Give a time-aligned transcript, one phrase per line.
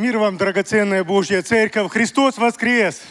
[0.00, 1.92] Мир вам, драгоценная Божья Церковь!
[1.92, 3.02] Христос воскрес!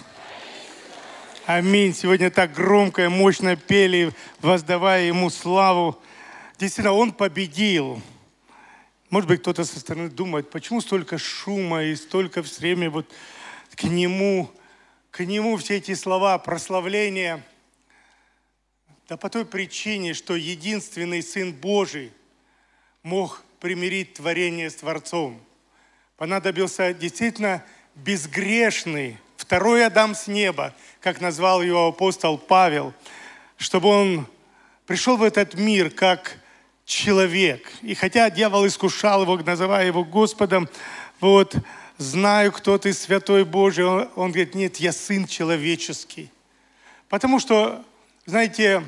[1.46, 1.94] Аминь.
[1.94, 4.12] Сегодня так громко и мощно пели,
[4.42, 6.02] воздавая Ему славу.
[6.58, 8.02] Действительно, Он победил.
[9.12, 13.06] Может быть, кто-то со стороны думает, почему столько шума и столько все время вот
[13.76, 14.50] к Нему,
[15.12, 17.46] к Нему все эти слова прославления.
[19.08, 22.12] Да по той причине, что единственный Сын Божий
[23.04, 25.40] мог примирить творение с Творцом.
[26.20, 27.64] Понадобился действительно
[27.96, 32.94] безгрешный второй Адам с неба, как назвал его апостол Павел,
[33.56, 34.28] чтобы он
[34.86, 36.36] пришел в этот мир как
[36.84, 37.72] человек.
[37.82, 40.68] И хотя дьявол искушал его, называя его Господом,
[41.22, 41.56] вот,
[41.98, 46.30] знаю, кто ты, святой Божий, он, он говорит, нет, я сын человеческий.
[47.08, 47.82] Потому что,
[48.26, 48.84] знаете,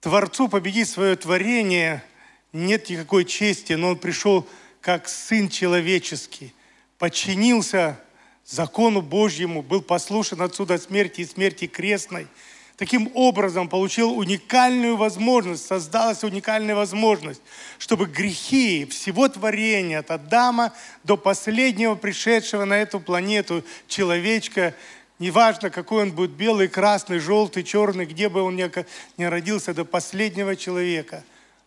[0.00, 2.02] Творцу победить свое творение
[2.52, 4.48] нет никакой чести, но он пришел
[4.82, 6.52] как сын человеческий,
[6.98, 7.98] подчинился
[8.44, 12.26] закону Божьему, был послушен отсюда смерти и смерти крестной.
[12.76, 17.40] Таким образом получил уникальную возможность, создалась уникальная возможность,
[17.78, 20.72] чтобы грехи всего творения, от Адама
[21.04, 24.74] до последнего пришедшего на эту планету человечка,
[25.20, 30.56] неважно, какой он будет, белый, красный, желтый, черный, где бы он ни родился, до последнего
[30.56, 31.22] человека,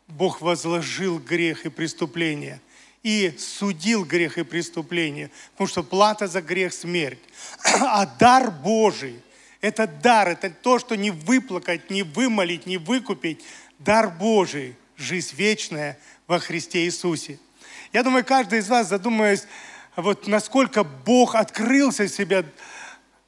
[0.08, 2.60] Бог возложил грех и преступление
[3.06, 7.20] и судил грех и преступление, потому что плата за грех– смерть.
[7.80, 9.22] А дар Божий–
[9.62, 13.46] это дар, это то, что не выплакать, не вымолить, не выкупить.
[13.78, 17.38] Дар Божий– жизнь вечная во Христе Иисусе.
[17.94, 19.46] Я думаю, каждый из вас, задумываясь,
[19.96, 22.44] вот насколько Бог открылся в себя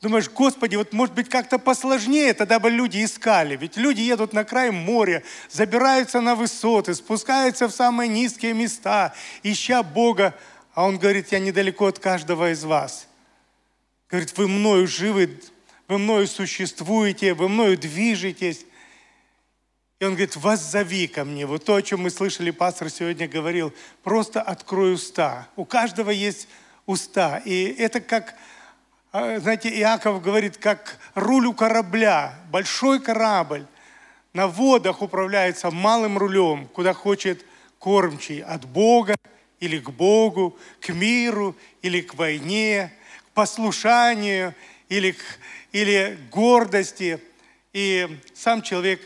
[0.02, 3.56] Думаешь, Господи, вот может быть как-то посложнее, тогда бы люди искали.
[3.56, 9.82] Ведь люди едут на край моря, забираются на высоты, спускаются в самые низкие места, ища
[9.82, 10.36] Бога.
[10.76, 13.08] А Он говорит, я недалеко от каждого из вас.
[14.10, 15.42] Говорит, вы мною живы,
[15.88, 18.66] вы мною существуете, вы мною движетесь.
[20.00, 21.48] И он говорит, вас зови ко мне.
[21.48, 25.48] Вот то, о чем мы слышали, пастор сегодня говорил, просто открой уста.
[25.56, 26.48] У каждого есть
[26.86, 27.42] уста.
[27.44, 28.36] И это как
[29.40, 33.66] знаете, Иаков говорит, как руль у корабля, большой корабль,
[34.34, 37.44] на водах управляется малым рулем, куда хочет
[37.80, 39.16] кормчий, от Бога
[39.60, 42.94] или к Богу, к миру или к войне,
[43.30, 44.54] к послушанию
[44.90, 45.22] или к,
[45.72, 47.20] или гордости.
[47.74, 49.02] И сам человек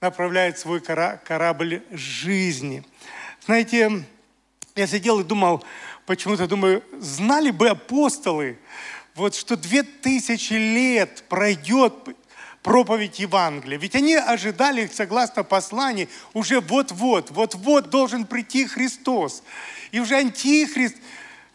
[0.00, 2.84] направляет свой корабль жизни.
[3.44, 4.04] Знаете,
[4.74, 5.62] я сидел и думал,
[6.06, 8.58] почему-то думаю, знали бы апостолы,
[9.14, 11.94] вот что две тысячи лет пройдет
[12.62, 13.78] проповедь Евангелия.
[13.78, 19.42] Ведь они ожидали, согласно посланию, уже вот-вот, вот-вот должен прийти Христос.
[19.92, 20.96] И уже Антихрист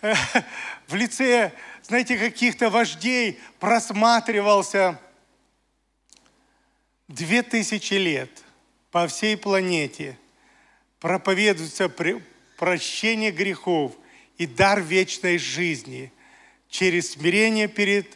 [0.02, 0.14] э,
[0.88, 1.52] в лице,
[1.84, 5.00] знаете, каких-то вождей просматривался
[7.08, 8.31] две тысячи лет
[8.91, 10.18] по всей планете.
[11.00, 11.91] Проповедуется
[12.58, 13.94] прощение грехов
[14.38, 16.14] и дар вечной жизни–
[16.69, 18.07] через смирение перед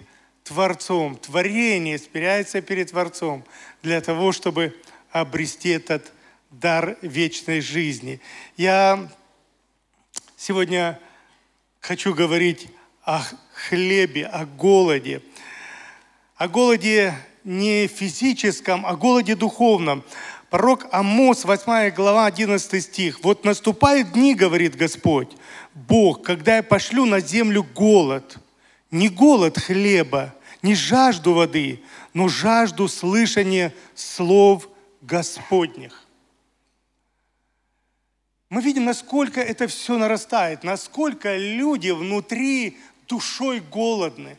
[0.44, 1.16] Творцом.
[1.16, 3.44] Творение смиряется перед Творцом
[3.81, 4.75] для того, чтобы
[5.12, 6.12] обрести этот
[6.50, 8.19] дар вечной жизни.
[8.58, 9.09] Я
[10.38, 11.00] сегодня
[11.80, 12.68] хочу говорить
[13.03, 15.22] о хлебе, о голоде.
[16.36, 20.03] О голоде не физическом, а голоде духовном.
[20.50, 23.24] Пророк Амос, 8 глава, 11 стих.
[23.24, 25.31] «Вот наступают дни, говорит Господь,
[25.74, 28.38] Бог, когда я пошлю на землю голод,
[28.94, 31.84] не голод хлеба, не жажду воды,
[32.14, 34.70] но жажду слышания слов
[35.02, 36.06] Господних.
[38.50, 42.78] Мы видим, насколько это все нарастает, насколько люди внутри
[43.08, 44.38] душой голодны,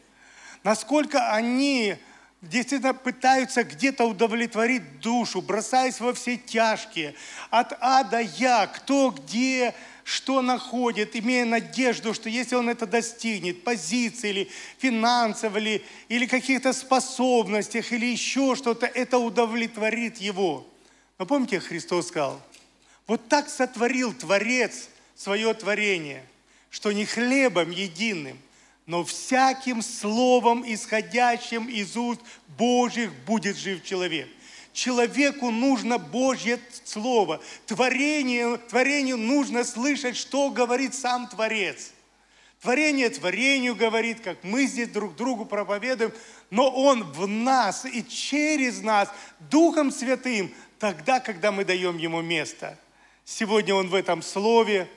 [0.63, 1.97] насколько они
[2.41, 7.17] действительно пытаются где-то удовлетворить душу, бросаясь во все тяжкие,
[7.51, 14.31] от ада я, кто где, что находит, имея надежду, что если он это достигнет, позиции
[14.31, 20.67] или финансов, или, или каких-то способностях, или еще что-то, это удовлетворит его.
[21.19, 22.41] Но помните, Христос сказал,
[23.07, 26.25] вот так сотворил Творец свое творение,
[26.69, 28.39] что не хлебом единым,
[28.85, 32.21] но всяким словом, исходящим из уст
[32.59, 34.29] Божьих, будет жив человек–
[34.75, 37.41] Человеку нужно Божье Слово.
[37.65, 41.93] Творению, творению нужно слышать, что говорит сам Творец.
[42.61, 46.13] Творение творению говорит, как мы здесь друг другу проповедуем,
[46.51, 49.09] но Он в нас и через нас,
[49.51, 52.79] Духом Святым, тогда, когда мы даем Ему место.
[53.25, 54.89] Сегодня Он в этом Слове,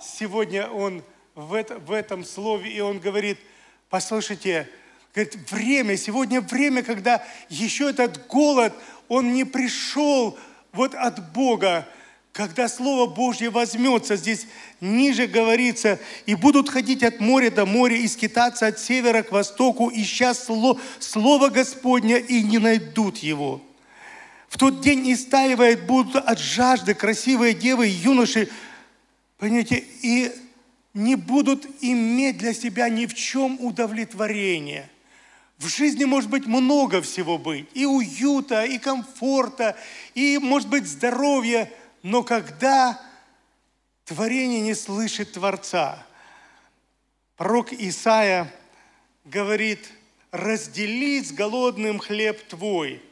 [0.00, 1.02] сегодня он
[1.34, 3.38] в, это, в этом слове, и он говорит,
[3.88, 4.68] послушайте,
[5.14, 8.72] говорит, время, сегодня время, когда еще этот голод,
[9.08, 10.38] он не пришел
[10.72, 11.86] вот от Бога,
[12.32, 14.46] когда Слово Божье возьмется, здесь
[14.80, 19.90] ниже говорится, и будут ходить от моря до моря, и скитаться от севера к востоку,
[19.92, 23.60] ища Слово Господня, и не найдут его.
[24.48, 28.48] В тот день истаивает будут от жажды красивые девы и юноши,
[29.38, 30.32] понимаете, и
[30.94, 34.88] не будут иметь для себя ни в чем удовлетворения.
[35.60, 39.76] В жизни может быть много всего быть, и уюта, и комфорта,
[40.14, 41.70] и, может быть, здоровья,
[42.02, 42.98] но когда
[44.06, 46.02] творение не слышит Творца,
[47.36, 48.50] пророк Исаия
[49.26, 49.86] говорит,
[50.30, 53.02] раздели с голодным хлеб твой.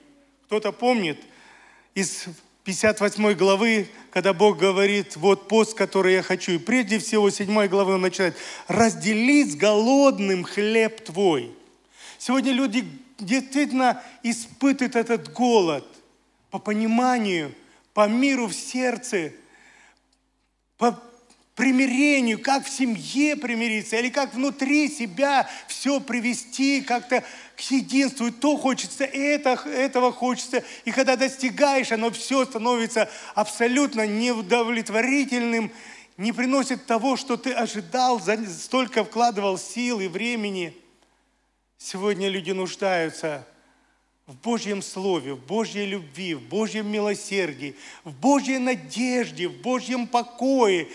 [0.47, 1.21] Кто-то помнит
[1.95, 2.25] из
[2.65, 6.53] 58 главы, когда Бог говорит, вот пост, который я хочу.
[6.53, 11.58] И прежде всего, 7 главы он начинает, раздели с голодным хлеб твой.
[12.19, 12.85] Сегодня люди
[13.19, 15.87] действительно испытывают этот голод
[16.51, 17.55] по пониманию,
[17.95, 19.33] по миру в сердце,
[20.77, 21.01] по
[21.55, 27.25] примирению, как в семье примириться, или как внутри себя все привести как-то
[27.57, 28.29] к единству.
[28.29, 30.63] И то хочется, и это, этого хочется.
[30.85, 35.73] И когда достигаешь, оно все становится абсолютно неудовлетворительным,
[36.17, 40.77] не приносит того, что ты ожидал, столько вкладывал сил и времени.
[41.79, 43.47] Сегодня люди нуждаются
[44.27, 50.89] в Божьем Слове, в Божьей любви, в Божьем милосердии, в Божьей надежде, в Божьем покое,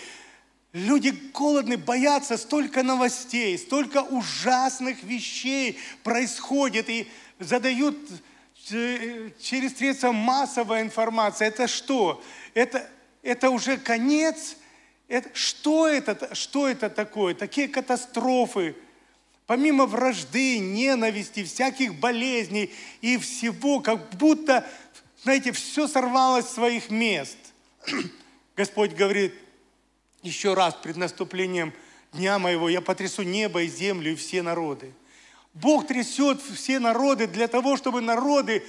[0.74, 7.08] Люди голодны, боятся, столько новостей, столько ужасных вещей происходит и
[7.38, 7.96] задают
[8.72, 11.46] э, через средства массовой информации.
[11.46, 12.20] Это что?
[12.54, 12.90] Это,
[13.22, 14.56] это уже конец?
[15.06, 17.36] Это, что, это, что это такое?
[17.36, 18.74] Такие катастрофы.
[19.46, 24.66] Помимо вражды, ненависти, всяких болезней и всего, как будто,
[25.22, 27.36] знаете, все сорвалось с своих мест.
[28.56, 29.34] Господь говорит,
[30.22, 31.74] еще раз пред наступлением
[32.12, 34.94] дня моего я потрясу небо и землю и все народы.
[35.52, 38.64] Бог трясет все народы для того, чтобы народы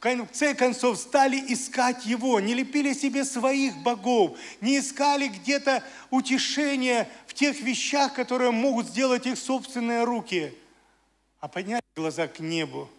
[0.00, 7.34] конце концов стали искать Его, не лепили себе своих богов, не искали где-то утешения в
[7.34, 10.54] тех вещах, которые могут сделать их собственные руки,
[11.38, 12.90] а подняли глаза к небу.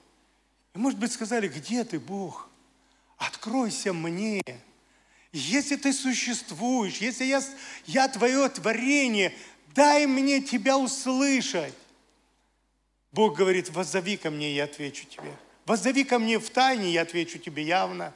[0.75, 2.47] И, может быть, сказали, где ты, Бог?
[3.17, 4.41] Откройся мне.
[5.33, 7.41] Если ты существуешь, если я,
[7.85, 9.35] я твое творение,
[9.73, 11.73] дай мне тебя услышать.
[13.11, 15.35] Бог говорит, воззови ко мне, я отвечу тебе.
[15.65, 18.13] Воззови ко мне в тайне, я отвечу тебе явно.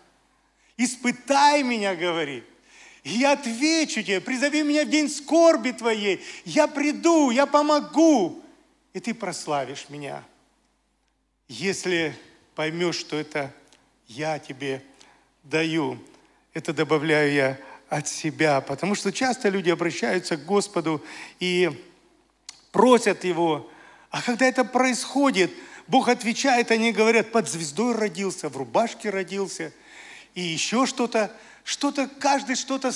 [0.78, 2.44] Испытай меня, говорит.
[3.04, 6.22] И я отвечу тебе, призови меня в день скорби твоей.
[6.44, 8.44] Я приду, я помогу,
[8.94, 10.24] и ты прославишь меня.
[11.48, 12.16] Если
[12.56, 13.54] поймешь, что это
[14.08, 14.84] я тебе
[15.44, 16.00] даю
[16.56, 17.58] это добавляю я
[17.90, 21.04] от себя, потому что часто люди обращаются к Господу
[21.40, 21.70] и
[22.72, 23.70] просят Его,
[24.10, 25.52] а когда это происходит,
[25.88, 29.72] Бог отвечает, они говорят, под звездой родился, в рубашке родился,
[30.34, 31.32] и еще что-то,
[31.64, 32.92] что-то, каждый что-то,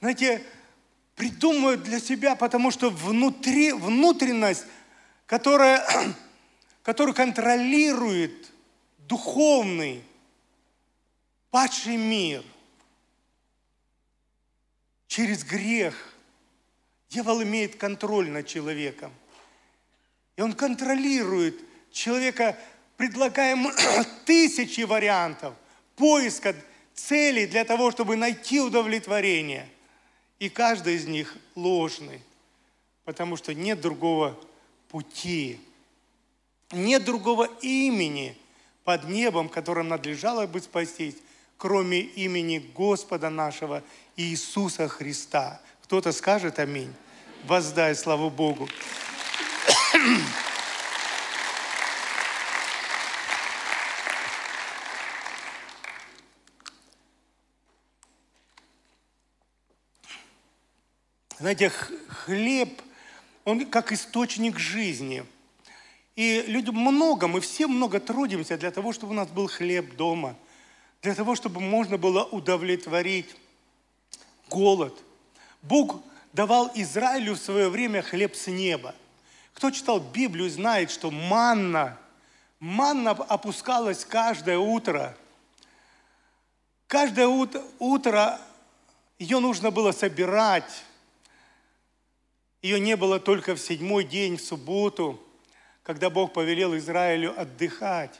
[0.00, 0.44] знаете,
[1.14, 4.64] придумывает для себя, потому что внутри, внутренность,
[5.26, 5.86] которая,
[6.82, 8.50] которую контролирует
[9.06, 10.02] духовный,
[11.50, 12.42] падший мир,
[15.06, 15.94] через грех
[17.08, 19.12] дьявол имеет контроль над человеком.
[20.36, 22.58] И он контролирует человека,
[22.96, 23.70] предлагая ему
[24.24, 25.54] тысячи вариантов
[25.96, 26.54] поиска
[26.94, 29.68] целей для того, чтобы найти удовлетворение.
[30.38, 32.20] И каждый из них ложный,
[33.04, 34.38] потому что нет другого
[34.88, 35.60] пути,
[36.72, 38.36] нет другого имени
[38.84, 41.16] под небом, которым надлежало бы спастись,
[41.56, 43.82] кроме имени Господа нашего
[44.16, 45.60] Иисуса Христа.
[45.84, 46.92] Кто-то скажет аминь.
[47.44, 48.68] Воздай славу Богу.
[61.42, 61.70] Знаете,
[62.08, 62.80] хлеб,
[63.44, 65.26] он как источник жизни.
[66.16, 70.36] И людям много, мы все много трудимся для того, чтобы у нас был хлеб дома–
[71.02, 73.34] для того, чтобы можно было удовлетворить
[74.48, 75.02] голод.
[75.60, 76.00] Бог
[76.32, 78.94] давал Израилю в свое время хлеб с неба.
[79.52, 81.98] Кто читал Библию, знает, что манна,
[82.60, 85.16] манна опускалась каждое утро.
[86.86, 88.40] Каждое утро
[89.18, 90.84] ее нужно было собирать.
[92.62, 95.20] Ее не было только в седьмой день, в субботу,
[95.82, 98.18] когда Бог повелел Израилю отдыхать.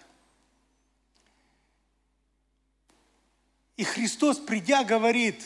[3.77, 5.45] И Христос, придя, говорит,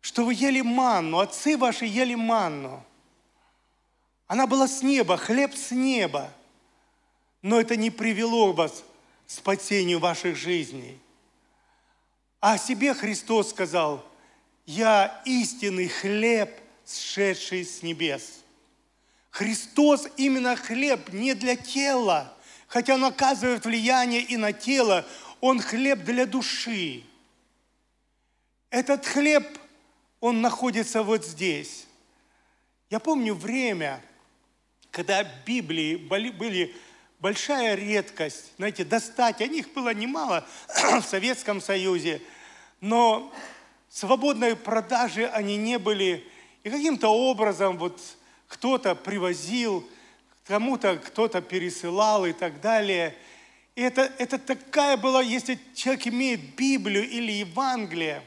[0.00, 2.82] что вы ели манну, отцы ваши ели манну.
[4.26, 6.32] Она была с неба, хлеб с неба.
[7.42, 8.82] Но это не привело вас
[9.26, 10.98] к спасению ваших жизней.
[12.40, 14.04] А о себе Христос сказал,
[14.64, 18.44] я истинный хлеб, сшедший с небес.
[19.30, 22.32] Христос именно хлеб не для тела,
[22.68, 25.04] хотя он оказывает влияние и на тело,
[25.40, 27.02] он хлеб для души.
[28.70, 29.46] Этот хлеб,
[30.20, 31.86] он находится вот здесь.
[32.90, 34.00] Я помню время,
[34.90, 36.74] когда Библии были
[37.18, 40.46] большая редкость, знаете, достать, о них было немало
[41.00, 42.20] в Советском Союзе,
[42.80, 43.32] но
[43.88, 46.26] свободной продажи они не были,
[46.64, 48.00] и каким-то образом вот
[48.48, 49.86] кто-то привозил,
[50.46, 53.14] кому-то кто-то пересылал и так далее.
[53.76, 58.22] И это, это такая была, если человек имеет Библию или Евангелие.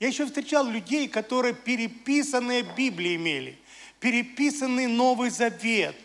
[0.00, 3.58] Я еще встречал людей, которые переписанные Библии имели,
[4.00, 5.96] переписанный Новый Завет.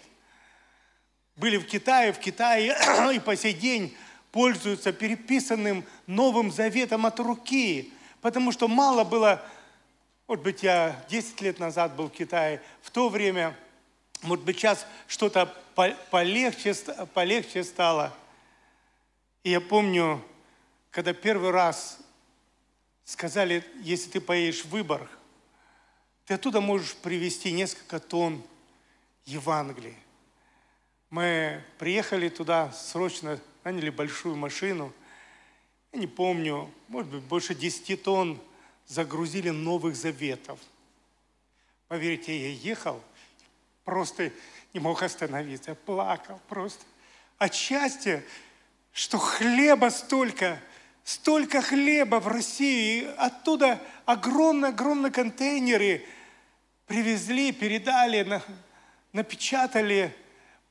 [1.36, 2.76] Были в Китае, в Китае
[3.14, 3.96] и по сей день
[4.32, 9.44] пользуются переписанным Новым Заветом от руки, потому что мало было
[10.28, 12.62] может быть, я 10 лет назад был в Китае.
[12.82, 13.58] В то время,
[14.22, 15.46] может быть, сейчас что-то
[16.12, 16.74] полегче,
[17.14, 18.14] полегче стало.
[19.44, 20.24] И я помню,
[20.92, 22.00] когда первый раз
[23.04, 25.10] сказали, если ты поедешь в Выборг,
[26.26, 28.42] ты оттуда можешь привезти несколько тонн
[29.26, 29.96] Евангелия.
[31.10, 34.94] Мы приехали туда, срочно наняли большую машину.
[35.92, 38.40] Я не помню, может быть, больше 10 тонн
[38.94, 40.60] загрузили новых заветов.
[41.88, 43.02] Поверьте, я ехал,
[43.84, 44.32] просто
[44.74, 46.86] не мог остановиться, плакал просто.
[47.40, 48.24] От счастья,
[48.92, 50.62] что хлеба столько,
[51.04, 56.06] столько хлеба в России, оттуда огромные-огромные контейнеры
[56.86, 58.42] привезли, передали,
[59.12, 60.16] напечатали.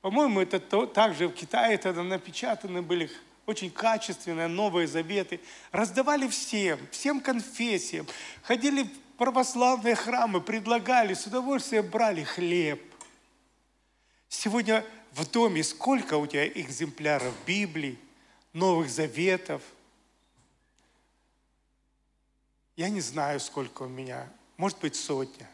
[0.01, 3.11] По-моему, это также в Китае тогда напечатаны были
[3.47, 5.41] очень качественные новые заветы,
[5.73, 8.07] раздавали всем, всем конфессиям,
[8.43, 12.83] ходили в православные храмы, предлагали, с удовольствием брали хлеб.
[14.29, 17.99] Сегодня в доме сколько у тебя экземпляров Библии,
[18.53, 19.63] Новых Заветов?
[22.77, 24.29] Я не знаю, сколько у меня.
[24.57, 25.49] Может быть, сотня.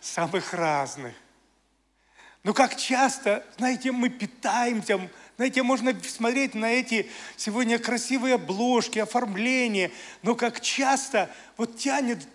[0.00, 1.14] Самых разных.
[2.42, 9.92] Но как часто, знаете, мы питаемся, знаете, можно смотреть на эти сегодня красивые обложки, оформления,
[10.22, 12.26] но как часто вот тянет,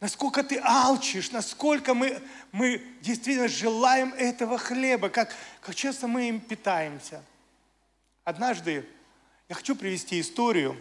[0.00, 2.18] насколько ты алчишь, насколько мы,
[2.52, 7.22] мы действительно желаем этого хлеба, как, как часто мы им питаемся.
[8.24, 8.86] Однажды
[9.50, 10.80] я хочу привести историю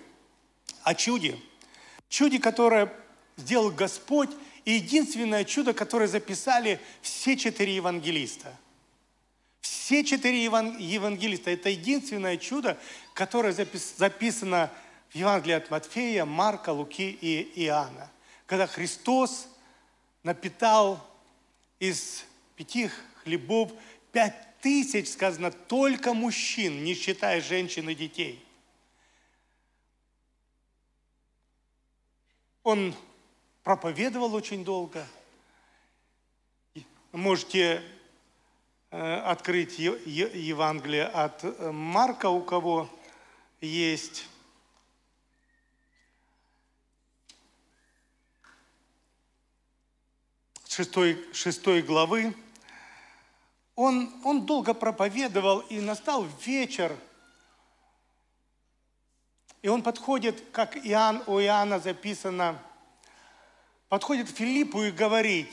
[0.82, 1.38] о чуде.
[2.08, 2.90] Чуде, которое
[3.36, 4.30] сделал Господь,
[4.64, 8.58] и единственное чудо, которое записали все четыре евангелиста–
[9.66, 12.78] все четыре евангелиста– это единственное чудо,
[13.14, 14.72] которое записано
[15.10, 18.12] в Евангелии от Матфея, Марка, Луки и Иоанна.
[18.46, 19.48] Когда Христос
[20.24, 21.04] напитал
[21.80, 22.92] из пяти
[23.24, 23.72] хлебов
[24.12, 28.44] пять тысяч, сказано, только мужчин, не считая женщин и детей.
[32.62, 32.96] Он
[33.64, 35.08] проповедовал очень долго.
[37.12, 37.84] Можете
[38.98, 42.90] открыть Евангелие от э, Марка, у кого
[43.60, 44.26] есть.
[50.68, 52.34] Шестой, шестой главы.
[53.76, 56.96] Он, он долго проповедовал, и настал вечер,
[59.62, 62.58] и он подходит, как Иоанн, у Иоанна записано,
[63.90, 65.52] подходит к Филиппу и говорит,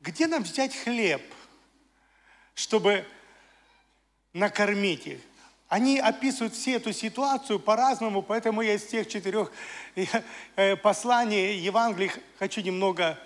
[0.00, 1.22] где нам взять хлеб–
[2.58, 3.06] чтобы
[4.32, 5.20] накормить их.
[5.68, 9.52] Они описывают всю эту ситуацию по-разному, поэтому я из тех четырех
[10.56, 13.16] э, посланий Евангелий хочу немного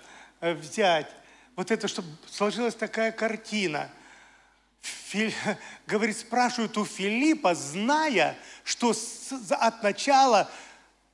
[0.41, 1.11] э, взять.
[1.57, 3.89] Вот это, чтобы сложилась такая картина.
[4.83, 5.33] Фили,
[5.87, 8.95] говорит, спрашивают у Филиппа, зная, что
[9.59, 10.51] от начала,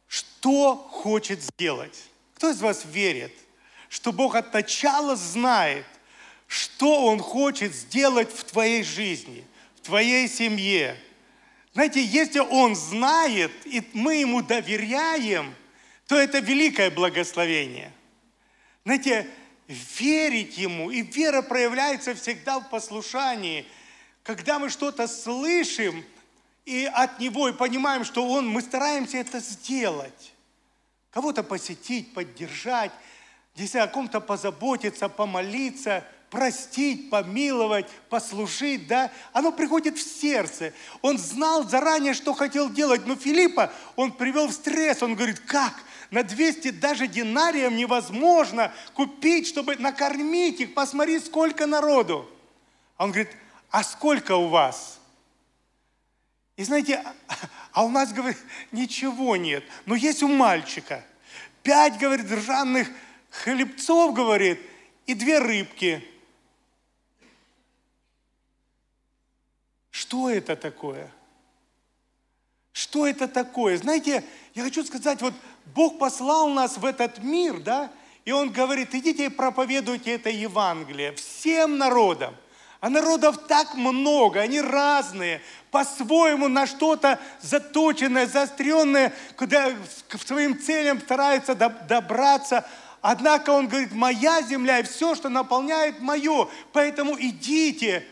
[0.09, 2.03] что хочет сделать.
[2.35, 3.33] Кто из вас верит,
[3.89, 5.87] что Бог от начала знает,
[6.49, 9.45] что Он хочет сделать в твоей жизни,
[9.77, 10.97] в твоей семье.
[11.75, 15.55] Знаете, если Он знает, и мы Ему доверяем,
[16.07, 17.93] то это великое благословение.
[18.85, 19.29] Знаете,
[19.69, 20.91] верить Ему.
[20.91, 23.67] И вера проявляется всегда в послушании.
[24.23, 26.03] Когда мы что-то слышим
[26.65, 30.33] и от Него, и понимаем, что Он, мы стараемся это сделать.
[31.11, 32.93] Кого-то посетить, поддержать,
[33.55, 40.73] здесь о ком-то позаботиться, помолиться– простить, помиловать, послужить, да, оно приходит в сердце.
[41.01, 45.75] Он знал заранее, что хотел делать, но Филиппа он привел в стресс, он говорит, как?
[46.11, 50.75] На 200 даже динарием невозможно купить, чтобы накормить их.
[50.75, 52.29] Посмотри, сколько народу.
[52.97, 53.31] А он говорит,
[53.71, 54.99] а сколько у вас?
[56.57, 57.05] И знаете,
[57.73, 58.39] а у нас, говорит,
[58.73, 59.65] ничего нет.
[59.87, 61.05] Но есть у мальчика.
[61.63, 62.89] Пять, говорит, ржаных
[63.31, 64.61] хлебцов, говорит,
[65.07, 66.03] и две рыбки.
[69.99, 71.11] Что это такое?
[72.73, 73.77] Что это такое?
[73.77, 74.23] Знаете,
[74.55, 75.35] я хочу сказать, вот
[75.75, 77.91] Бог послал нас в этот мир, да,
[78.25, 82.37] и Он говорит, идите и проповедуйте это Евангелие всем народам.
[82.79, 89.73] А народов так много, они разные, по-своему на что-то заточенное, заостренное, куда
[90.07, 92.65] к своим целям стараются добраться.
[93.01, 96.49] Однако он говорит, моя земля и все, что наполняет мое.
[96.73, 98.07] Поэтому идите.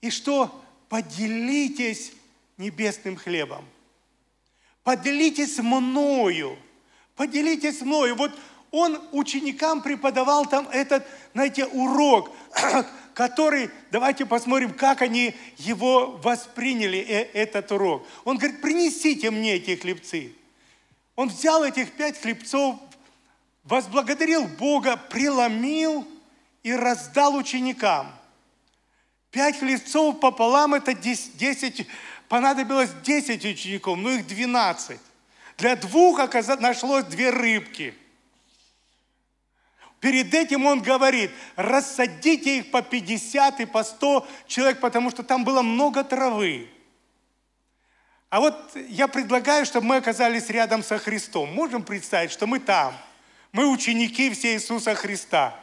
[0.00, 0.64] И что?
[0.88, 2.12] Поделитесь
[2.56, 3.64] небесным хлебом.
[4.82, 6.56] Поделитесь мною.
[7.16, 8.14] Поделитесь мною.
[8.14, 8.32] Вот
[8.70, 12.32] он ученикам преподавал там этот, знаете, урок,
[13.14, 18.06] который, давайте посмотрим, как они его восприняли, э, этот урок.
[18.24, 20.34] Он говорит, принесите мне эти хлебцы.
[21.14, 22.76] Он взял этих пять хлебцов,
[23.64, 26.06] возблагодарил Бога, преломил
[26.62, 28.14] и раздал ученикам.
[29.36, 31.86] Пять хлебцов пополам– это десять,
[32.26, 35.02] понадобилось десять учеников, ну их двенадцать.
[35.58, 36.20] Для двух
[36.58, 37.92] нашлось две рыбки.
[40.00, 45.44] Перед этим он говорит, рассадите их по 50 и по 100 человек, потому что там
[45.44, 46.70] было много травы.
[48.30, 48.56] А вот
[48.88, 51.52] я предлагаю, чтобы мы оказались рядом со Христом.
[51.52, 52.96] Можем представить, что мы там.
[53.52, 55.54] Мы ученики все Иисуса Христа.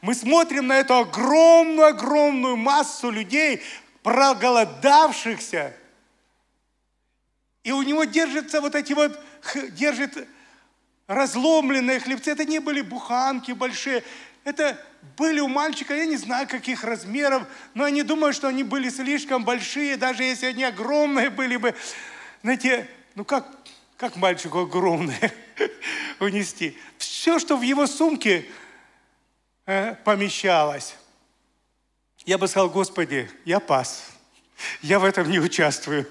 [0.00, 3.62] Мы смотрим на эту огромную-огромную массу людей,
[4.02, 5.74] проголодавшихся,
[7.62, 9.18] и у него держатся вот эти вот,
[9.72, 10.26] держит
[11.06, 12.30] разломленные хлебцы.
[12.30, 14.02] Это не были буханки большие.
[14.44, 14.80] Это
[15.18, 17.42] были у мальчика, я не знаю, каких размеров,
[17.74, 21.74] но я не думаю, что они были слишком большие, даже если они огромные были бы.
[22.42, 23.46] Знаете, ну как,
[23.98, 25.32] как мальчику огромные
[26.20, 26.78] унести?
[26.96, 28.46] Все, что в его сумке
[30.04, 30.96] помещалось.
[32.24, 34.04] Я бы сказал, Господи, я пас.
[34.82, 36.06] Я в этом не участвую.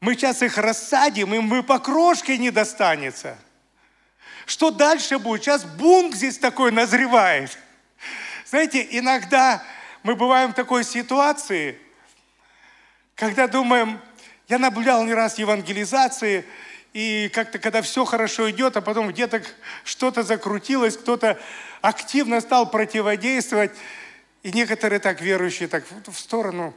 [0.00, 3.36] Мы сейчас их рассадим, и мы по крошке не достанется.
[4.46, 5.42] Что дальше будет?
[5.42, 7.58] Сейчас бунт здесь такой назревает.
[8.46, 9.62] Знаете, иногда
[10.02, 11.78] мы бываем в такой ситуации,
[13.14, 14.00] когда думаем,
[14.46, 16.46] я наблюдал не раз евангелизации,
[16.98, 19.40] и как-то, когда все хорошо идет, а потом где-то
[19.84, 21.38] что-то закрутилось, кто-то
[21.80, 23.70] активно стал противодействовать,
[24.42, 26.74] и некоторые так верующие так в сторону,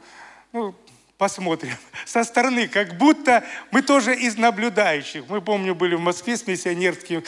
[0.52, 0.76] ну,
[1.18, 1.74] посмотрим.
[2.06, 5.24] Со стороны, как будто мы тоже из наблюдающих.
[5.28, 7.24] Мы, помню, были в Москве с миссионерской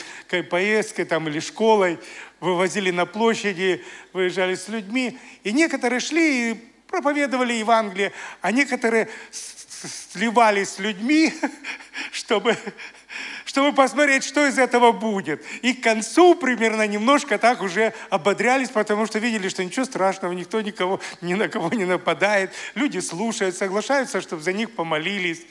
[0.49, 1.99] поездкой там, или школой,
[2.39, 5.19] вывозили на площади, выезжали с людьми.
[5.43, 9.09] И некоторые шли и проповедовали Евангелие, а некоторые
[9.85, 11.33] сливались с людьми,
[12.25, 12.57] чтобы
[13.45, 15.45] чтобы посмотреть, что из этого будет.
[15.61, 20.59] И к концу примерно немножко так уже ободрялись, потому что видели, что ничего страшного, никто
[20.59, 22.51] никого, ни на кого не нападает.
[22.73, 25.43] Люди слушают, соглашаются, чтобы за них помолились.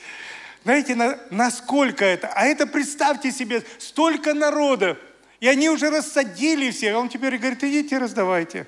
[0.65, 2.29] Знаете, на, насколько это?
[2.35, 4.99] А это представьте себе, столько народа,
[5.41, 8.67] и они уже рассадили всех, а он теперь говорит, идите раздавайте.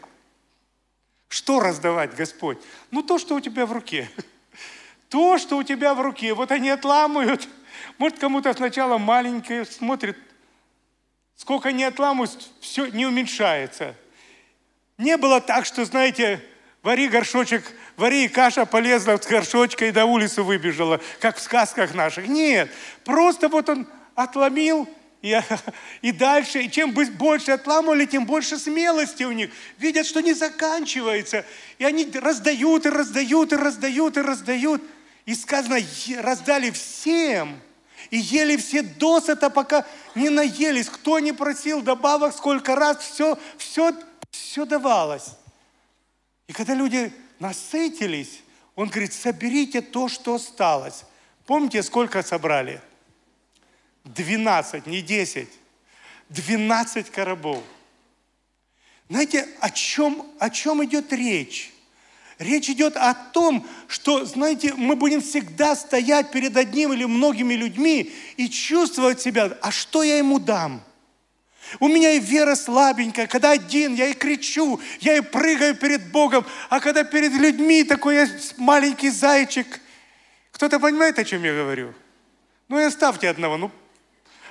[1.28, 2.58] Что раздавать, Господь?
[2.90, 4.08] Ну, то, что у тебя в руке.
[5.08, 6.34] То, что у тебя в руке.
[6.34, 7.48] Вот они отламывают,
[7.98, 10.16] может, кому-то сначала маленькое смотрит,
[11.36, 13.94] сколько не отламывают, все не уменьшается.
[14.98, 16.42] Не было так, что, знаете,
[16.82, 17.64] вари горшочек,
[17.96, 22.26] вари каша полезла с горшочка и до улицы выбежала, как в сказках наших.
[22.28, 22.70] Нет,
[23.04, 24.88] просто вот он отломил,
[25.22, 25.38] и,
[26.02, 29.50] и дальше, и чем больше отламывали, тем больше смелости у них.
[29.78, 31.44] Видят, что не заканчивается.
[31.78, 34.82] И они раздают, и раздают, и раздают, и раздают.
[35.24, 35.78] И сказано,
[36.18, 37.60] раздали всем.
[38.10, 40.88] И ели все досыта, пока не наелись.
[40.88, 43.92] Кто не просил добавок, сколько раз, все, все,
[44.30, 45.30] все давалось.
[46.46, 48.42] И когда люди насытились,
[48.74, 51.04] он говорит, соберите то, что осталось.
[51.46, 52.80] Помните, сколько собрали?
[54.04, 55.48] 12, не 10.
[56.28, 57.62] 12 коробов.
[59.08, 61.72] Знаете, о чем, о чем идет речь?
[62.38, 68.12] Речь идет о том, что, знаете, мы будем всегда стоять перед одним или многими людьми
[68.36, 70.82] и чувствовать себя, а что я ему дам?
[71.80, 76.44] У меня и вера слабенькая, когда один, я и кричу, я и прыгаю перед Богом,
[76.68, 79.80] а когда перед людьми такой я маленький зайчик.
[80.52, 81.94] Кто-то понимает, о чем я говорю?
[82.68, 83.70] Ну и оставьте одного, ну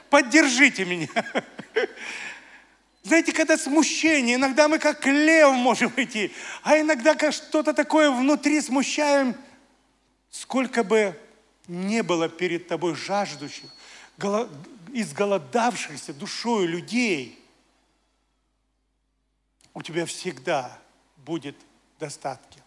[0.09, 1.07] поддержите меня.
[3.05, 8.59] Знаете, когда смущение, иногда мы как лев можем идти, а иногда как что-то такое внутри
[8.61, 9.35] смущаем.
[10.31, 11.17] Сколько бы
[11.67, 13.69] не было перед тобой жаждущих,
[14.91, 17.39] изголодавшихся душою людей,
[19.75, 20.75] у тебя всегда
[21.17, 21.55] будет
[21.99, 22.63] достатки.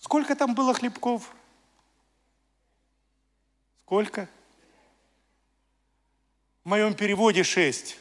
[0.00, 1.32] Сколько там было хлебков?
[3.84, 4.28] Сколько?
[6.64, 7.96] В моем переводе шесть.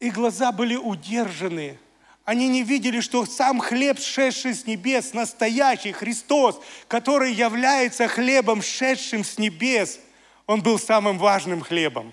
[0.00, 1.78] И глаза были удержаны.
[2.24, 9.24] Они не видели, что сам хлеб, шедший с небес, настоящий Христос, который является хлебом, шедшим
[9.24, 9.98] с небес,
[10.46, 12.12] он был самым важным хлебом.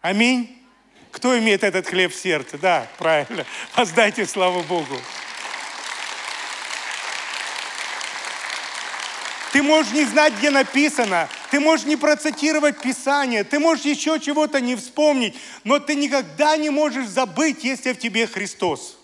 [0.00, 0.60] Аминь.
[1.12, 2.58] Кто имеет этот хлеб в сердце?
[2.58, 3.46] Да, правильно.
[3.76, 4.96] Воздайте славу Богу.
[9.54, 14.60] Ты можешь не знать, где написано, ты можешь не процитировать Писание, ты можешь еще чего-то
[14.60, 18.96] не вспомнить, но ты никогда не можешь забыть, если в тебе Христос.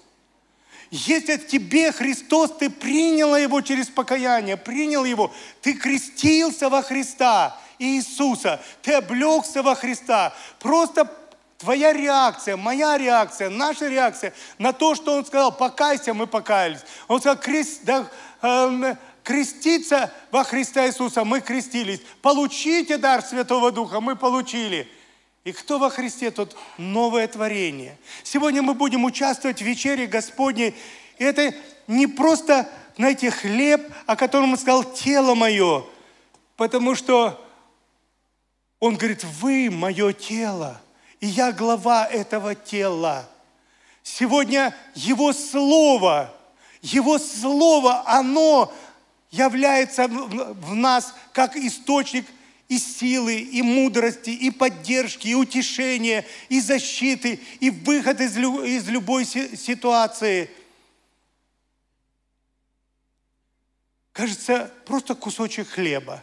[0.90, 5.32] Если в тебе Христос, ты приняла Его через покаяние, принял Его,
[5.62, 10.34] ты крестился во Христа, Иисуса, ты облегся во Христа.
[10.58, 11.08] Просто
[11.58, 16.80] твоя реакция, моя реакция, наша реакция на то, что Он сказал, покайся, мы покаялись.
[17.06, 18.08] Он сказал, крест, да,
[18.42, 18.96] э,
[19.30, 22.00] креститься во Христа Иисуса, мы крестились.
[22.20, 24.88] Получите дар Святого Духа, мы получили.
[25.44, 27.96] И кто во Христе, тот новое творение.
[28.24, 30.74] Сегодня мы будем участвовать в вечере Господней.
[31.18, 31.54] И это
[31.86, 35.84] не просто, знаете, хлеб, о котором он сказал, тело мое.
[36.56, 37.40] Потому что
[38.80, 40.80] он говорит, вы мое тело,
[41.20, 43.28] и я глава этого тела.
[44.02, 46.34] Сегодня Его Слово,
[46.82, 48.72] Его Слово, оно
[49.30, 52.26] является в нас как источник
[52.68, 59.24] и силы, и мудрости, и поддержки, и утешения, и защиты, и выход из, из любой
[59.24, 60.50] ситуации.
[64.12, 66.22] Кажется, просто кусочек хлеба.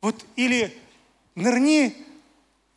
[0.00, 0.76] Вот или
[1.34, 1.94] нырни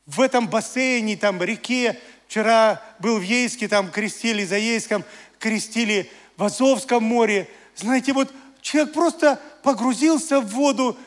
[0.06, 2.00] в этом бассейне, там, реке.
[2.28, 5.04] Вчера был в Ейске, там крестили за Ейском,
[5.40, 7.50] крестили в Азовском море.
[7.76, 10.98] Знаете, вот Человек просто погрузился в воду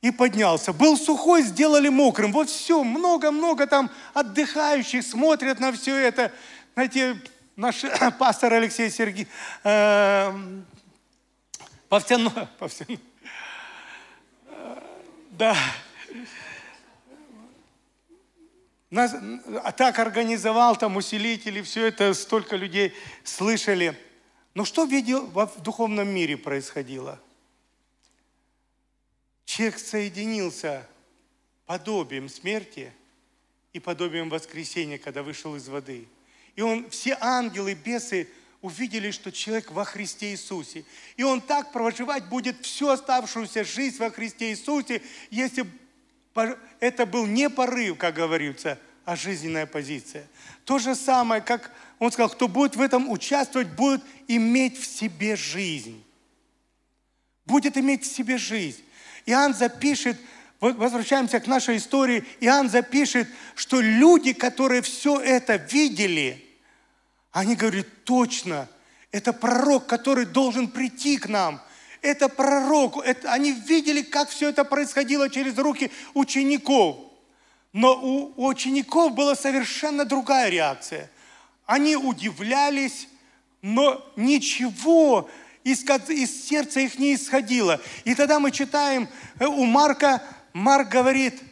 [0.00, 0.72] и поднялся.
[0.72, 2.32] Был сухой, сделали мокрым.
[2.32, 6.32] Вот все, много-много там отдыхающих смотрят на все это.
[6.74, 7.20] Знаете,
[7.56, 7.82] наш
[8.18, 9.28] пастор Алексей Сергей,
[9.64, 10.32] э,
[11.88, 12.98] Повтяно, Повтяно,
[15.30, 15.56] да,
[18.90, 19.14] нас
[19.62, 23.98] а так организовал, там усилители, все это, столько людей слышали.
[24.56, 27.20] Но что видел в духовном мире происходило?
[29.44, 30.88] Человек соединился
[31.66, 32.90] подобием смерти
[33.74, 36.08] и подобием воскресения, когда вышел из воды.
[36.54, 38.30] И он, все ангелы, бесы
[38.62, 40.86] увидели, что человек во Христе Иисусе.
[41.18, 45.66] И он так проживать будет всю оставшуюся жизнь во Христе Иисусе, если
[46.80, 50.26] это был не порыв, как говорится, а жизненная позиция.
[50.64, 55.36] То же самое, как он сказал, кто будет в этом участвовать, будет иметь в себе
[55.36, 56.04] жизнь.
[57.46, 58.82] Будет иметь в себе жизнь.
[59.24, 60.18] Иоанн запишет,
[60.60, 66.44] возвращаемся к нашей истории, Иоанн запишет, что люди, которые все это видели,
[67.30, 68.68] они говорят, точно,
[69.12, 71.62] это пророк, который должен прийти к нам.
[72.02, 73.04] Это пророк.
[73.04, 77.05] Это, они видели, как все это происходило через руки учеников.
[77.76, 81.10] Но у, учеников была совершенно другая реакция–
[81.66, 83.08] они удивлялись,
[83.60, 85.28] но ничего
[85.64, 87.80] из, из сердца их не исходило.
[88.04, 89.08] И тогда мы читаем
[89.40, 91.42] э, у Марка, Марк говорит,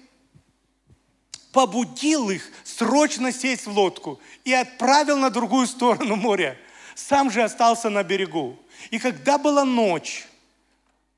[1.53, 6.57] побудил их срочно сесть в лодку и отправил на другую сторону моря.
[6.95, 8.57] Сам же остался на берегу.
[8.91, 10.27] И когда была ночь,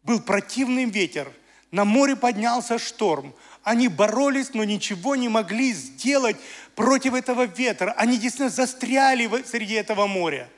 [0.02, 1.30] был противный ветер,
[1.70, 3.34] на море поднялся шторм.
[3.66, 6.37] Они боролись, но ничего не могли сделать
[6.76, 7.90] против этого ветра.
[7.96, 10.48] Они действительно застряли среди этого моря.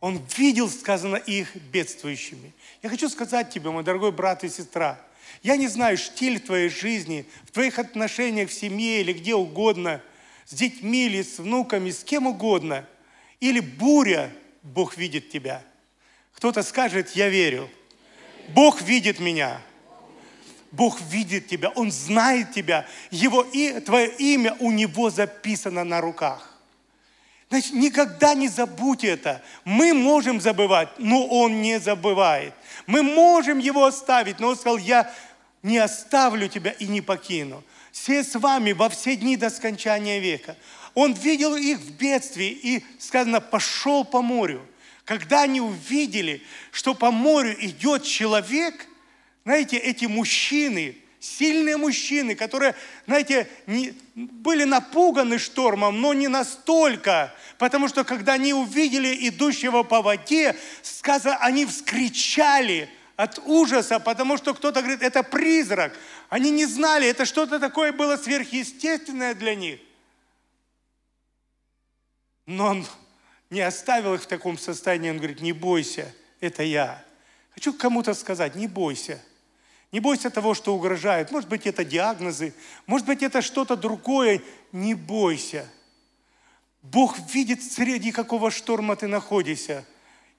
[0.00, 2.52] Он видел, сказано, их бедствующими.
[2.82, 5.00] Я хочу сказать тебе, мой дорогой брат и сестра,
[5.42, 10.02] я не знаю, штиль твоей жизни, в твоих отношениях в семье или где угодно,
[10.44, 12.86] с детьми или с внуками, с кем угодно.
[13.40, 14.30] Или буря,
[14.62, 15.64] Бог видит тебя.
[16.34, 17.70] Кто-то скажет, я верю.
[18.48, 19.62] Бог видит меня.
[20.72, 22.86] Бог видит тебя, Он знает тебя.
[23.10, 26.46] Его, и, твое имя у Него записано на руках.
[27.48, 29.42] Значит, никогда не забудь это.
[29.64, 32.54] Мы можем забывать, но Он не забывает.
[32.86, 35.12] Мы можем Его оставить, но Он сказал, я
[35.62, 37.64] не оставлю тебя и не покину.
[37.90, 40.56] Все с вами во все дни до скончания века.
[40.94, 44.64] Он видел их в бедствии и, сказано, пошел по морю.
[45.04, 48.86] Когда они увидели, что по морю идет человек,
[49.44, 52.74] знаете, эти мужчины, сильные мужчины, которые,
[53.06, 60.02] знаете, не, были напуганы штормом, но не настолько, потому что когда они увидели идущего по
[60.02, 65.96] воде, сказано, они вскричали от ужаса, потому что кто-то говорит, это призрак.
[66.28, 69.80] Они не знали, это что-то такое было сверхъестественное для них.
[72.46, 72.86] Но он
[73.50, 77.04] не оставил их в таком состоянии, он говорит, не бойся, это я.
[77.54, 79.22] Хочу кому-то сказать, не бойся–
[79.92, 81.32] не бойся того, что угрожает.
[81.32, 82.54] Может быть, это диагнозы,
[82.86, 84.42] может быть, это что-то другое.
[84.72, 85.68] Не бойся.
[86.82, 89.84] Бог видит, среди какого шторма ты находишься,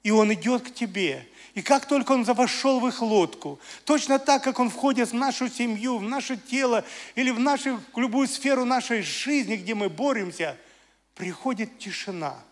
[0.04, 1.28] и Он идет к тебе.
[1.54, 5.50] И как только Он вошел в их лодку, точно так, как Он входит в нашу
[5.50, 6.86] семью, в наше тело
[7.16, 10.58] или в, нашу, в любую сферу нашей жизни, где мы боремся,
[11.16, 12.40] приходит тишина–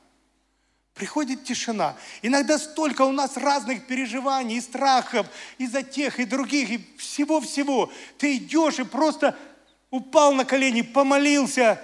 [1.00, 1.96] Приходит тишина.
[2.22, 7.90] Иногда столько у нас разных переживаний и страхов из-за тех и других, и всего-всего.
[8.18, 9.38] Ты идешь и просто
[9.92, 11.82] упал на колени, помолился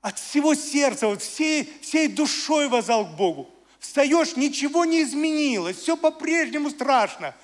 [0.00, 3.48] от всего сердца, вот всей, всей душой возал к Богу.
[3.78, 7.36] Встаешь, ничего не изменилось, все по-прежнему страшно,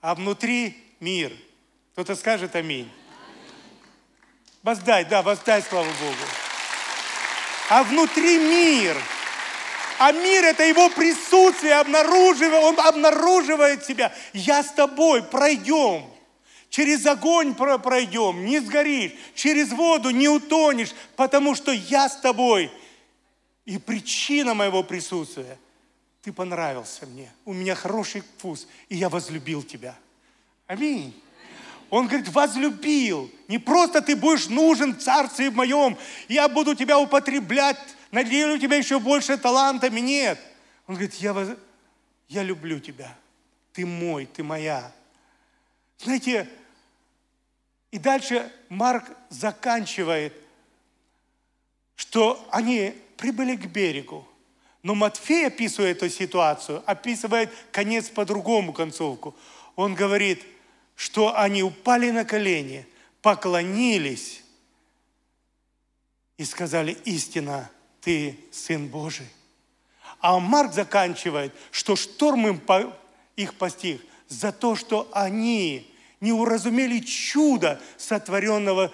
[0.00, 1.36] а внутри мир.
[1.92, 2.90] Кто-то скажет аминь.
[4.62, 6.24] Воздай, да, воздай, слава Богу.
[7.68, 8.96] А внутри мир–
[10.02, 14.12] а мир– это его присутствие, обнаруживает, он обнаруживает себя.
[14.32, 16.04] Я с тобой, пройдем.
[16.70, 19.12] Через огонь пройдем, не сгоришь.
[19.34, 22.72] Через воду не утонешь, потому что я с тобой.
[23.64, 25.58] И причина моего присутствия–
[26.22, 29.96] ты понравился мне, у меня хороший вкус, и я возлюбил тебя.
[30.68, 31.12] Аминь.
[31.90, 33.28] Он говорит, возлюбил.
[33.48, 37.76] Не просто ты будешь нужен в царстве моем, я буду тебя употреблять
[38.12, 39.98] наделю тебя еще больше талантами.
[39.98, 40.38] Нет.
[40.86, 41.48] Он говорит, я, воз...
[42.28, 43.18] я люблю тебя.
[43.72, 44.92] Ты мой, ты моя.
[45.98, 46.48] Знаете,
[47.90, 50.34] и дальше Марк заканчивает,
[51.96, 54.28] что они прибыли к берегу.
[54.82, 59.34] Но Матфей, описывая эту ситуацию, описывает конец по-другому концовку.
[59.76, 60.44] Он говорит,
[60.96, 62.86] что они упали на колени,
[63.22, 64.42] поклонились
[66.36, 67.70] и сказали, истина–
[68.02, 69.28] ты Сын Божий.
[70.20, 72.94] А Марк заканчивает, что шторм им по,
[73.36, 78.92] их постиг за то, что они не уразумели чудо, сотворенного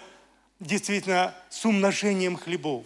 [0.60, 2.84] действительно с умножением хлебов.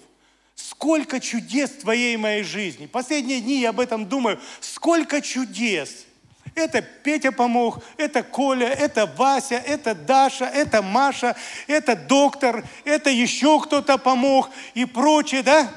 [0.54, 2.86] Сколько чудес в твоей моей жизни.
[2.86, 4.40] Последние дни я об этом думаю.
[4.60, 6.06] Сколько чудес–
[6.54, 11.34] это Петя помог, это Коля, это Вася, это Даша, это Маша,
[11.66, 15.72] это доктор, это еще кто-то помог и прочее, да?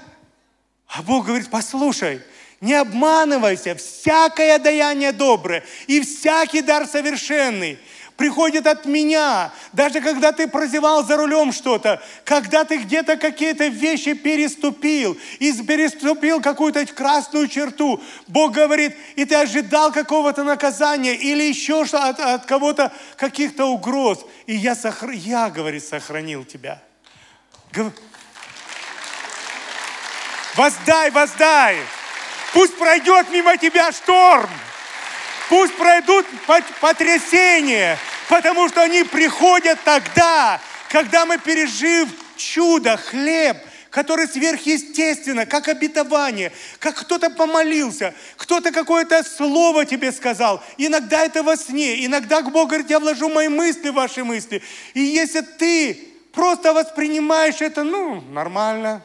[0.88, 2.22] А Бог говорит, послушай,
[2.62, 7.80] не обманывайся, всякое даяние доброе и всякий дар совершенный
[8.18, 9.52] приходит от меня.
[9.74, 16.42] Даже когда ты прозевал за рулем что-то, когда ты где-то какие-то вещи переступил, и переступил
[16.42, 22.46] какую-то красную черту, Бог говорит, и ты ожидал какого-то наказания или еще что от, от
[22.46, 25.12] кого-то каких-то угроз, и я, сохр...
[25.12, 26.82] я, говорит, сохранил тебя.
[30.56, 31.78] Воздай, воздай.
[32.54, 34.50] Пусть пройдет мимо тебя шторм.
[35.50, 36.26] Пусть пройдут
[36.80, 43.58] потрясения, потому что они приходят тогда, когда мы пережив чудо, хлеб,
[43.92, 50.64] который сверхъестественно, как обетование, как кто-то помолился, кто-то какое-то слово тебе сказал.
[50.78, 54.62] Иногда это во сне, иногда Бог говорит, я вложу мои мысли в ваши мысли.
[54.94, 59.02] И если ты просто воспринимаешь это, ну, нормально,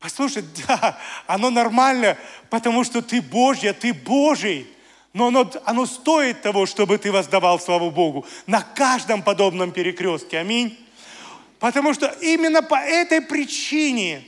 [0.00, 2.16] Послушай, да, оно нормально,
[2.48, 4.66] потому что ты Божья, ты Божий.
[5.12, 10.38] Но оно, оно стоит того, чтобы ты воздавал славу Богу на каждом подобном перекрестке.
[10.38, 10.78] Аминь.
[11.58, 14.24] Потому что именно по этой причине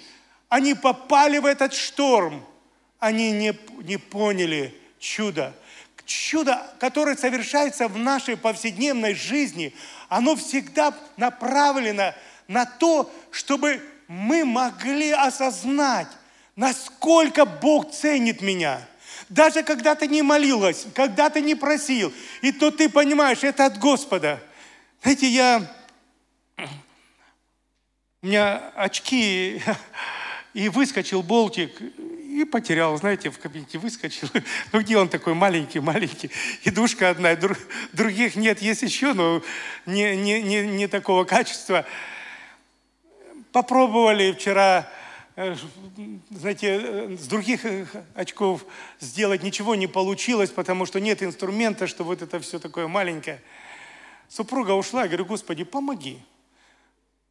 [0.48, 2.44] они попали в этот шторм.
[2.98, 5.54] Они не, не поняли чудо.
[6.04, 9.72] Чудо, которое совершается в нашей повседневной жизни,
[10.08, 12.12] оно всегда направлено
[12.48, 13.80] на то, чтобы
[14.12, 16.08] мы могли осознать,
[16.54, 18.86] насколько Бог ценит меня.
[19.30, 23.78] Даже когда ты не молилась, когда ты не просил, и то ты понимаешь, это от
[23.78, 24.42] Господа.
[25.02, 25.62] Знаете, я...
[28.20, 29.62] У меня очки,
[30.52, 34.28] и выскочил болтик, и потерял, знаете, в кабинете выскочил.
[34.72, 36.30] Ну, где он такой маленький, маленький?
[36.64, 37.56] И душка одна, друг,
[37.94, 39.42] других нет, есть еще, но
[39.86, 41.86] не, не, не, не такого качества.
[43.52, 44.88] Попробовали вчера,
[45.36, 45.54] э,
[46.30, 48.64] знаете, э, с других э, очков
[48.98, 53.42] сделать ничего не получилось, потому что нет инструмента, что вот это все такое маленькое.
[54.28, 56.18] Супруга ушла, я говорю, Господи, помоги.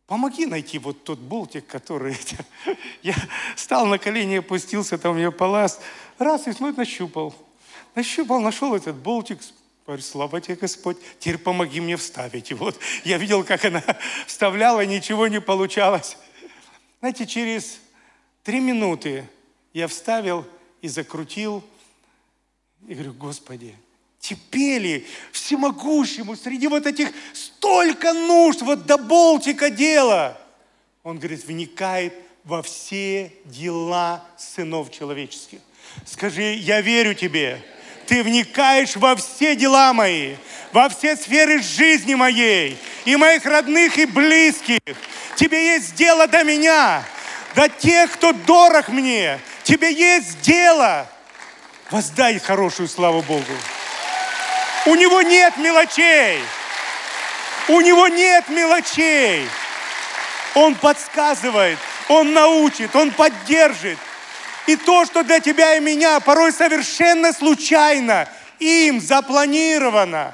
[0.06, 2.16] Помоги найти вот тот болтик, который...
[3.02, 3.16] Я
[3.56, 5.80] стал на колени, опустился, там у меня палас.
[6.20, 7.34] Раз, и смотрит, нащупал.
[7.96, 9.40] Нащупал, нашел этот болтик.
[9.86, 12.52] Говорю, слава тебе, Господь, теперь помоги мне вставить.
[12.52, 13.84] И вот я видел, как она
[14.28, 16.18] вставляла, ничего не получалось.
[17.00, 17.80] Знаете, через
[18.44, 19.28] три минуты
[19.74, 20.46] я вставил
[20.82, 21.64] и закрутил.
[22.88, 23.76] И говорю, Господи,
[24.22, 30.40] Теперь всемогущему среди вот этих столько нужд, вот до болтика дела.
[31.02, 32.14] Он, говорит, вникает
[32.44, 35.60] во все дела сынов человеческих.
[36.06, 37.66] Скажи, я верю тебе.
[38.08, 40.36] Ты вникаешь во все дела мои,
[40.72, 44.80] во все сферы жизни моей, и моих родных, и близких.
[45.36, 47.04] Тебе есть дело до меня,
[47.56, 49.40] до тех, кто дорог мне.
[49.64, 51.08] Тебе есть дело.
[51.90, 53.54] Воздай хорошую славу Богу.
[54.86, 56.40] У него нет мелочей.
[57.68, 59.48] У него нет мелочей.
[60.56, 61.78] Он подсказывает,
[62.10, 63.98] он научит, он поддержит.
[64.68, 68.28] И то, что для тебя и меня порой совершенно случайно,
[68.60, 70.34] им запланировано.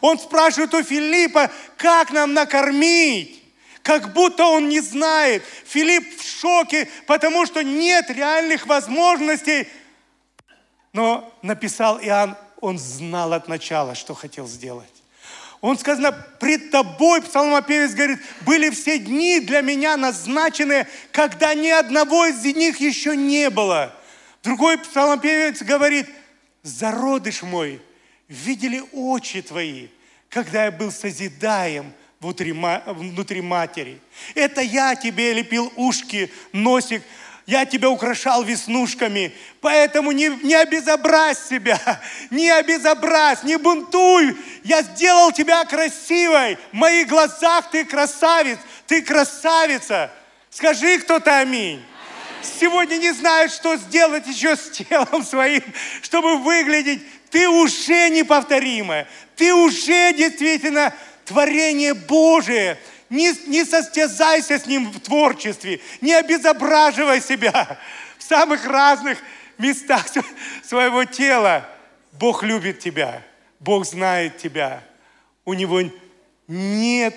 [0.00, 3.42] Он спрашивает у Филиппа, как нам накормить?
[3.82, 5.44] Как будто он не знает.
[5.66, 9.68] Филипп в шоке, потому что нет реальных возможностей.
[10.92, 14.93] Но написал Иоанн, он знал от начала, что хотел сделать.
[15.64, 22.26] Он сказано, пред тобой, псалмопевец говорит, были все дни для меня назначены, когда ни одного
[22.26, 23.90] из них еще не было.
[24.42, 26.06] Другой псалмопевец говорит,
[26.62, 27.80] зародыш мой,
[28.28, 29.88] видели очи твои,
[30.28, 34.00] когда я был созидаем внутри, внутри матери.
[34.34, 37.02] Это я тебе лепил ушки, носик,
[37.46, 41.78] я тебя украшал веснушками, поэтому не, не обезобразь себя,
[42.30, 44.36] не обезобразь, не бунтуй.
[44.62, 50.10] Я сделал тебя красивой, в моих глазах ты красавец, ты красавица.
[50.50, 51.84] Скажи кто-то аминь.
[52.60, 55.62] Сегодня не знаешь, что сделать еще с телом своим,
[56.02, 57.02] чтобы выглядеть.
[57.30, 62.78] Ты уже неповторимая, ты уже действительно творение Божие–
[63.14, 67.78] не, не состязайся с ним в творчестве, не обезображивай себя
[68.18, 69.18] в самых разных
[69.58, 70.06] местах
[70.62, 71.68] своего тела.
[72.12, 73.22] Бог любит тебя,
[73.60, 74.82] Бог знает тебя.
[75.44, 75.82] У Него
[76.48, 77.14] нет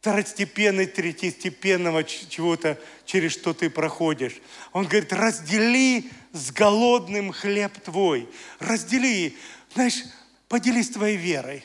[0.00, 4.40] второстепенной, третьестепенного чего-то, через что ты проходишь.
[4.72, 8.28] Он говорит, раздели с голодным хлеб твой.
[8.58, 9.36] Раздели,
[9.74, 10.02] знаешь,
[10.48, 11.64] поделись твоей верой,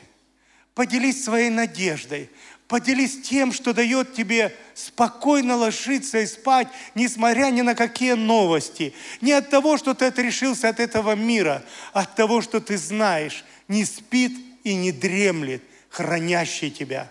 [0.76, 2.30] поделись своей надеждой,
[2.68, 8.94] Поделись тем, что дает тебе спокойно ложиться и спать, несмотря ни на какие новости.
[9.22, 13.46] Не от того, что ты отрешился от этого мира, а от того, что ты знаешь,
[13.70, 14.34] не спит
[14.66, 17.10] и не дремлет, хранящий тебя.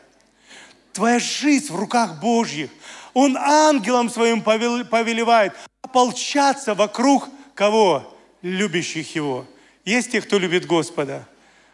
[0.92, 2.71] Твоя жизнь в руках Божьих.
[3.14, 8.14] Он ангелом своим повелевает ополчаться вокруг кого?
[8.42, 9.47] Любящих Его.
[9.87, 11.27] Есть те, кто любит Господа.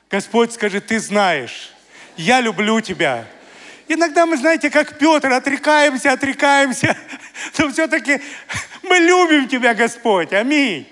[0.08, 1.72] Господь скажет, ты знаешь,
[2.16, 3.26] я люблю тебя.
[3.94, 6.96] Иногда мы, знаете, как Петр, отрекаемся, отрекаемся,
[7.58, 8.22] но все-таки
[8.82, 10.32] мы любим Тебя, Господь.
[10.32, 10.88] Аминь.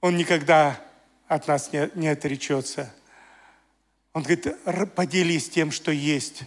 [0.00, 0.80] Он никогда
[1.26, 2.94] от нас не, не отречется.
[4.12, 4.46] Он говорит,
[4.94, 6.42] поделись тем, что есть,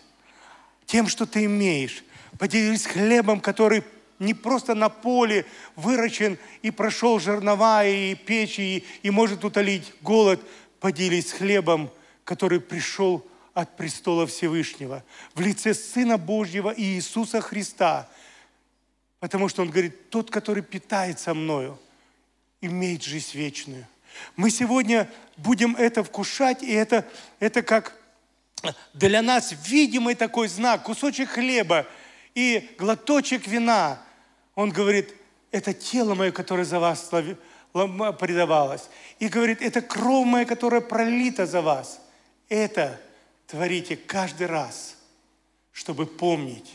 [0.85, 2.05] тем, что ты имеешь.
[2.39, 3.83] Поделись хлебом, который
[4.19, 5.45] не просто на поле
[5.75, 10.39] выращен и прошел жернова и печи, и, и может утолить голод.
[10.79, 11.91] Поделись хлебом,
[12.23, 13.25] который пришел
[13.55, 15.03] от престола Всевышнего
[15.33, 18.07] в лице Сына Божьего и Иисуса Христа.
[19.19, 21.79] Потому что Он говорит, тот, который питается мною,
[22.61, 23.87] имеет жизнь вечную.
[24.35, 27.07] Мы сегодня будем это вкушать, и это,
[27.39, 27.97] это как
[28.93, 31.87] для нас видимый такой знак, кусочек хлеба
[32.33, 34.01] и глоточек вина.
[34.53, 35.13] Он говорит,
[35.51, 37.09] это тело мое, которое за вас
[37.71, 38.89] предавалось.
[39.19, 42.01] И говорит, это кровь моя, которая пролита за вас.
[42.49, 42.99] Это
[43.47, 44.95] творите каждый раз,
[45.71, 46.73] чтобы помнить,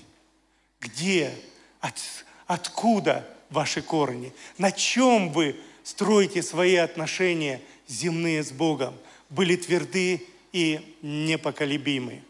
[0.81, 1.35] Где?
[1.81, 1.99] От,
[2.47, 4.33] откуда ваши корни?
[4.59, 8.95] На чем вы строите свои отношения земные с Богом?
[9.29, 12.23] Были тверды и непоколебимы.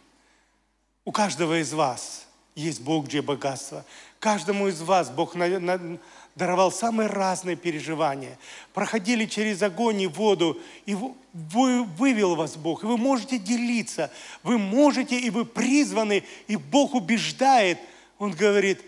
[1.05, 3.85] У каждого из вас есть Бог, где богатство.
[4.19, 5.99] Каждому из вас Бог на,
[6.41, 8.39] даровал самые разные переживания.
[8.73, 12.83] Проходили через огонь и воду, и вы, вывел вас Бог.
[12.83, 14.11] И вы можете делиться,
[14.43, 17.79] вы можете, и вы призваны, и Бог убеждает.
[18.19, 18.81] Он говорит,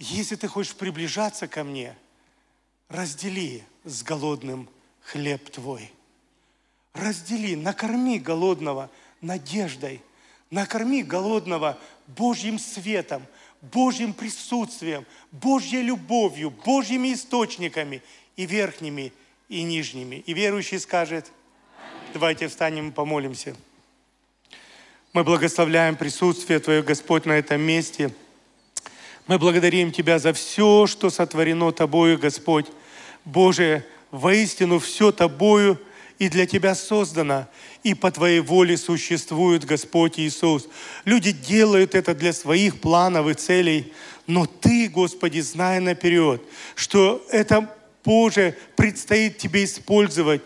[0.00, 1.96] если ты хочешь приближаться ко мне,
[2.88, 4.68] раздели с голодным
[5.02, 5.92] хлеб твой.
[6.94, 10.02] Раздели, накорми голодного надеждой,
[10.50, 11.78] накорми голодного
[12.08, 13.24] Божьим светом,
[13.62, 18.02] Божьим присутствием, Божьей любовью, Божьими источниками
[18.36, 19.12] и верхними,
[19.48, 20.16] и нижними.
[20.26, 21.30] И верующий скажет,
[22.12, 23.54] давайте встанем и помолимся.
[25.12, 28.12] Мы благословляем присутствие Твое, Господь, на этом месте.
[29.28, 32.66] Мы благодарим Тебя за все, что сотворено Тобою, Господь.
[33.24, 35.78] Боже, воистину все Тобою
[36.22, 37.48] и для Тебя создано
[37.82, 40.68] и по Твоей воле существует Господь Иисус.
[41.04, 43.92] Люди делают это для своих планов и целей,
[44.28, 46.40] но Ты, Господи, зная наперед,
[46.76, 47.68] что это,
[48.04, 50.42] Боже, предстоит Тебе использовать.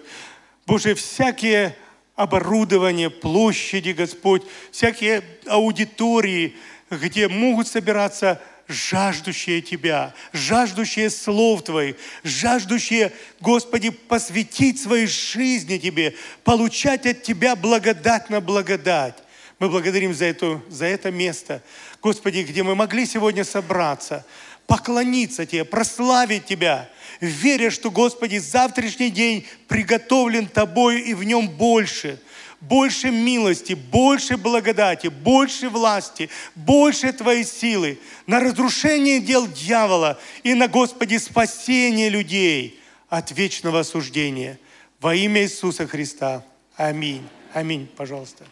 [0.64, 1.76] Боже, всякие
[2.14, 6.56] оборудование, площади, Господь, всякие аудитории,
[6.88, 16.14] где могут собираться жаждущие Тебя, жаждущие слов Твоих, жаждущие, Господи, посвятить своей жизни Тебе,
[16.44, 19.14] получать от Тебя благодать на благодать.
[19.58, 21.62] Мы благодарим за, это за это место,
[22.02, 24.26] Господи, где мы могли сегодня собраться,
[24.66, 26.90] поклониться Тебе, прославить Тебя,
[27.20, 32.20] веря, что, Господи, завтрашний день приготовлен Тобою и в нем больше–
[32.60, 40.68] больше милости, больше благодати, больше власти, больше Твоей силы на разрушение дел дьявола и на,
[40.68, 44.58] Господи, спасение людей от вечного осуждения.
[45.00, 46.44] Во имя Иисуса Христа.
[46.76, 47.26] Аминь.
[47.52, 48.44] Аминь, пожалуйста.